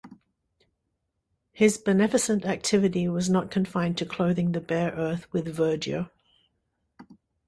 [1.51, 6.09] His beneficent activity was not confined to clothing the bare earth with verdure.